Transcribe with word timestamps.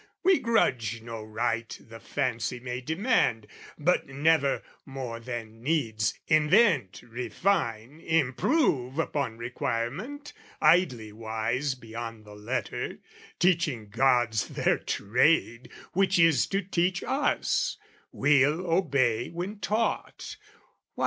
We 0.23 0.39
grudge 0.39 0.99
no 1.03 1.21
rite 1.23 1.77
the 1.79 1.99
fancy 1.99 2.59
may 2.59 2.81
demand; 2.81 3.45
But 3.77 4.07
never, 4.07 4.63
more 4.83 5.19
than 5.19 5.61
needs, 5.61 6.17
invent, 6.27 7.03
refine, 7.03 7.99
Improve 8.01 8.97
upon 8.97 9.37
requirement, 9.37 10.33
idly 10.59 11.11
wise 11.11 11.75
Beyond 11.75 12.25
the 12.25 12.33
letter, 12.33 12.97
teaching 13.37 13.89
gods 13.89 14.47
their 14.47 14.79
trade, 14.79 15.69
Which 15.93 16.17
is 16.17 16.47
to 16.47 16.63
teach 16.63 17.03
us: 17.03 17.77
we'll 18.11 18.65
obey 18.65 19.29
when 19.29 19.59
taught. 19.59 20.37